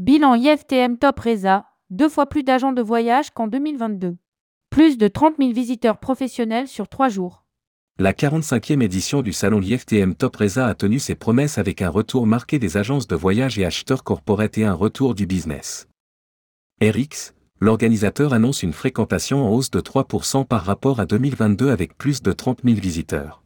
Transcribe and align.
Bilan 0.00 0.34
IFTM 0.34 0.96
Top 0.96 1.20
Reza, 1.20 1.66
deux 1.90 2.08
fois 2.08 2.24
plus 2.24 2.42
d'agents 2.42 2.72
de 2.72 2.80
voyage 2.80 3.32
qu'en 3.32 3.48
2022. 3.48 4.16
Plus 4.70 4.96
de 4.96 5.08
30 5.08 5.34
000 5.38 5.52
visiteurs 5.52 5.98
professionnels 5.98 6.68
sur 6.68 6.88
trois 6.88 7.10
jours. 7.10 7.44
La 7.98 8.14
45e 8.14 8.82
édition 8.82 9.20
du 9.20 9.34
salon 9.34 9.60
IFTM 9.60 10.14
Top 10.14 10.36
Reza 10.36 10.68
a 10.68 10.74
tenu 10.74 10.98
ses 10.98 11.16
promesses 11.16 11.58
avec 11.58 11.82
un 11.82 11.90
retour 11.90 12.26
marqué 12.26 12.58
des 12.58 12.78
agences 12.78 13.08
de 13.08 13.14
voyage 13.14 13.58
et 13.58 13.66
acheteurs 13.66 14.02
corporate 14.02 14.56
et 14.56 14.64
un 14.64 14.72
retour 14.72 15.14
du 15.14 15.26
business. 15.26 15.86
RX, 16.80 17.34
l'organisateur 17.60 18.32
annonce 18.32 18.62
une 18.62 18.72
fréquentation 18.72 19.44
en 19.44 19.52
hausse 19.52 19.70
de 19.70 19.82
3% 19.82 20.46
par 20.46 20.64
rapport 20.64 21.00
à 21.00 21.04
2022 21.04 21.68
avec 21.68 21.98
plus 21.98 22.22
de 22.22 22.32
30 22.32 22.60
000 22.64 22.80
visiteurs. 22.80 23.42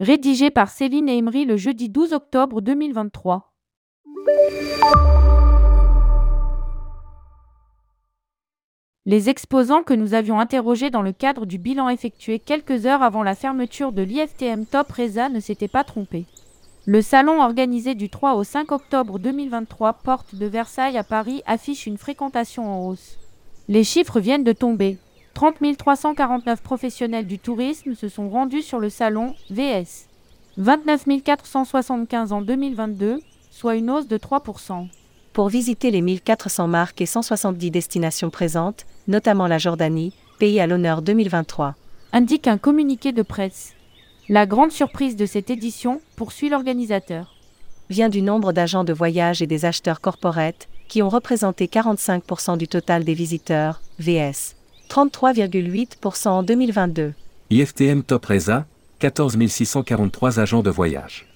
Rédigé 0.00 0.50
par 0.50 0.70
Céline 0.70 1.08
Emery 1.08 1.44
le 1.44 1.56
jeudi 1.56 1.88
12 1.88 2.14
octobre 2.14 2.60
2023. 2.62 3.52
Les 9.04 9.28
exposants 9.28 9.82
que 9.82 9.94
nous 9.94 10.14
avions 10.14 10.38
interrogés 10.38 10.88
dans 10.88 11.02
le 11.02 11.10
cadre 11.10 11.44
du 11.44 11.58
bilan 11.58 11.88
effectué 11.88 12.38
quelques 12.38 12.86
heures 12.86 13.02
avant 13.02 13.24
la 13.24 13.34
fermeture 13.34 13.90
de 13.90 14.02
l'IFTM 14.02 14.64
Top 14.64 14.92
Reza 14.92 15.28
ne 15.28 15.40
s'étaient 15.40 15.66
pas 15.66 15.82
trompés. 15.82 16.24
Le 16.86 17.02
salon 17.02 17.42
organisé 17.42 17.96
du 17.96 18.08
3 18.08 18.34
au 18.34 18.44
5 18.44 18.70
octobre 18.70 19.18
2023 19.18 19.94
porte 19.94 20.36
de 20.36 20.46
Versailles 20.46 20.98
à 20.98 21.02
Paris 21.02 21.42
affiche 21.46 21.86
une 21.86 21.98
fréquentation 21.98 22.72
en 22.72 22.86
hausse. 22.86 23.18
Les 23.66 23.82
chiffres 23.82 24.20
viennent 24.20 24.44
de 24.44 24.52
tomber. 24.52 24.98
30 25.34 25.56
349 25.76 26.62
professionnels 26.62 27.26
du 27.26 27.40
tourisme 27.40 27.94
se 27.94 28.08
sont 28.08 28.28
rendus 28.28 28.62
sur 28.62 28.78
le 28.78 28.88
salon 28.88 29.34
VS. 29.50 30.06
29 30.58 31.06
475 31.24 32.32
en 32.32 32.40
2022, 32.40 33.18
soit 33.50 33.74
une 33.74 33.90
hausse 33.90 34.06
de 34.06 34.16
3%. 34.16 34.86
Pour 35.32 35.48
visiter 35.48 35.90
les 35.90 36.02
1400 36.02 36.68
marques 36.68 37.00
et 37.00 37.06
170 37.06 37.70
destinations 37.70 38.28
présentes, 38.28 38.84
notamment 39.08 39.46
la 39.46 39.56
Jordanie, 39.56 40.12
pays 40.38 40.60
à 40.60 40.66
l'honneur 40.66 41.00
2023. 41.00 41.74
Indique 42.12 42.46
un 42.46 42.58
communiqué 42.58 43.12
de 43.12 43.22
presse. 43.22 43.72
La 44.28 44.44
grande 44.44 44.72
surprise 44.72 45.16
de 45.16 45.24
cette 45.24 45.48
édition, 45.48 46.02
poursuit 46.16 46.50
l'organisateur, 46.50 47.34
vient 47.88 48.10
du 48.10 48.20
nombre 48.20 48.52
d'agents 48.52 48.84
de 48.84 48.92
voyage 48.92 49.40
et 49.40 49.46
des 49.46 49.64
acheteurs 49.64 50.02
corporate, 50.02 50.68
qui 50.88 51.00
ont 51.02 51.08
représenté 51.08 51.66
45% 51.66 52.58
du 52.58 52.68
total 52.68 53.02
des 53.02 53.14
visiteurs, 53.14 53.80
VS. 54.00 54.54
33,8% 54.90 56.28
en 56.28 56.42
2022. 56.42 57.14
IFTM 57.48 58.02
Top 58.02 58.26
Reza, 58.26 58.66
14 58.98 59.38
643 59.48 60.40
agents 60.40 60.62
de 60.62 60.70
voyage. 60.70 61.31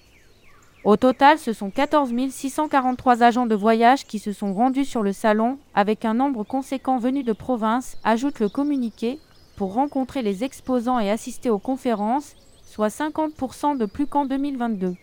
Au 0.87 0.97
total, 0.97 1.37
ce 1.41 1.53
sont 1.53 1.71
14 1.71 2.13
643 2.31 3.25
agents 3.25 3.47
de 3.47 3.57
voyage 3.57 4.07
qui 4.07 4.21
se 4.21 4.33
sont 4.33 4.55
rendus 4.55 4.85
sur 4.85 5.03
le 5.03 5.13
salon, 5.13 5.59
avec 5.75 6.05
un 6.05 6.15
nombre 6.15 6.45
conséquent 6.45 6.99
venu 6.99 7.25
de 7.25 7.33
province, 7.33 7.97
ajoute 8.05 8.39
le 8.39 8.49
communiqué, 8.49 9.19
pour 9.57 9.75
rencontrer 9.75 10.23
les 10.23 10.45
exposants 10.45 11.01
et 11.01 11.11
assister 11.11 11.51
aux 11.51 11.59
conférences, 11.59 12.37
soit 12.65 12.87
50% 12.87 13.77
de 13.77 13.85
plus 13.85 14.07
qu'en 14.07 14.27
2022. 14.27 14.95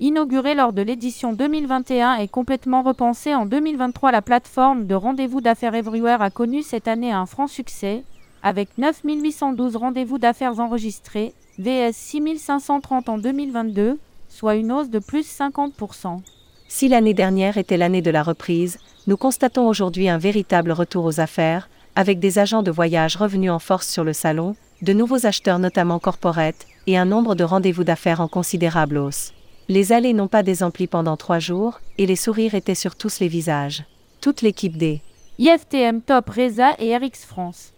Inaugurée 0.00 0.54
lors 0.54 0.74
de 0.74 0.82
l'édition 0.82 1.32
2021 1.32 2.16
et 2.16 2.28
complètement 2.28 2.82
repensée 2.82 3.34
en 3.34 3.46
2023, 3.46 4.12
la 4.12 4.20
plateforme 4.20 4.86
de 4.86 4.94
rendez-vous 4.94 5.40
d'affaires 5.40 5.74
Everywhere 5.74 6.20
a 6.20 6.28
connu 6.28 6.60
cette 6.60 6.88
année 6.88 7.10
un 7.10 7.24
franc 7.24 7.46
succès, 7.46 8.04
avec 8.42 8.76
9 8.76 9.00
812 9.02 9.76
rendez-vous 9.76 10.18
d'affaires 10.18 10.60
enregistrés, 10.60 11.32
VS 11.58 11.92
6530 11.94 13.08
en 13.08 13.16
2022, 13.16 13.98
soit 14.32 14.54
une 14.54 14.72
hausse 14.72 14.88
de 14.88 14.98
plus 14.98 15.26
50%. 15.26 16.20
Si 16.66 16.88
l'année 16.88 17.12
dernière 17.12 17.58
était 17.58 17.76
l'année 17.76 18.00
de 18.00 18.10
la 18.10 18.22
reprise, 18.22 18.78
nous 19.06 19.18
constatons 19.18 19.68
aujourd'hui 19.68 20.08
un 20.08 20.16
véritable 20.16 20.72
retour 20.72 21.04
aux 21.04 21.20
affaires, 21.20 21.68
avec 21.94 22.18
des 22.18 22.38
agents 22.38 22.62
de 22.62 22.70
voyage 22.70 23.16
revenus 23.16 23.50
en 23.50 23.58
force 23.58 23.86
sur 23.86 24.04
le 24.04 24.14
salon, 24.14 24.56
de 24.80 24.94
nouveaux 24.94 25.26
acheteurs 25.26 25.58
notamment 25.58 25.98
corporate, 25.98 26.66
et 26.86 26.96
un 26.96 27.04
nombre 27.04 27.34
de 27.34 27.44
rendez-vous 27.44 27.84
d'affaires 27.84 28.22
en 28.22 28.28
considérable 28.28 28.96
hausse. 28.96 29.32
Les 29.68 29.92
allées 29.92 30.14
n'ont 30.14 30.28
pas 30.28 30.42
désempli 30.42 30.86
pendant 30.86 31.18
trois 31.18 31.38
jours, 31.38 31.80
et 31.98 32.06
les 32.06 32.16
sourires 32.16 32.54
étaient 32.54 32.74
sur 32.74 32.96
tous 32.96 33.20
les 33.20 33.28
visages. 33.28 33.84
Toute 34.22 34.40
l'équipe 34.40 34.78
des 34.78 35.02
IFTM 35.38 36.00
Top 36.00 36.30
Reza 36.30 36.70
et 36.78 36.96
RX 36.96 37.26
France 37.26 37.72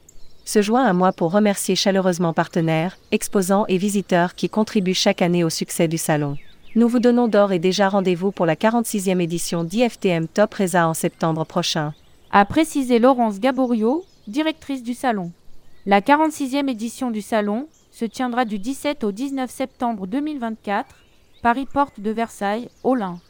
se 0.45 0.63
joint 0.63 0.85
à 0.85 0.93
moi 0.93 1.13
pour 1.13 1.33
remercier 1.33 1.75
chaleureusement 1.75 2.33
partenaires, 2.33 2.97
exposants 3.13 3.65
et 3.69 3.79
visiteurs 3.79 4.35
qui 4.35 4.49
contribuent 4.49 4.95
chaque 4.95 5.23
année 5.23 5.43
au 5.43 5.51
succès 5.51 5.89
du 5.89 5.99
salon. 5.99 6.37
Nous 6.77 6.89
vous 6.89 6.99
donnons 6.99 7.29
d'or 7.29 7.53
et 7.53 7.61
déjà 7.61 7.89
rendez-vous 7.89 8.33
pour 8.33 8.47
la 8.47 8.57
46e 8.57 9.21
édition 9.21 9.63
d'IFTM 9.63 10.27
Top 10.27 10.55
Reza 10.55 10.89
en 10.89 10.95
septembre 10.95 11.45
prochain. 11.45 11.95
A 12.33 12.45
précisé 12.45 12.99
Laurence 12.99 13.39
Gaborio, 13.39 14.05
directrice 14.27 14.83
du 14.83 14.93
salon. 14.93 15.31
La 15.87 16.01
46e 16.01 16.69
édition 16.69 17.13
du 17.13 17.23
salon 17.23 17.69
se 17.93 18.05
tiendra 18.05 18.45
du 18.45 18.59
17 18.59 19.05
au 19.05 19.13
19 19.13 19.49
septembre 19.49 20.09
2024, 20.09 20.97
Paris 21.43 21.69
Porte 21.73 22.01
de 22.01 22.11
Versailles, 22.11 22.69
Olin. 22.83 23.21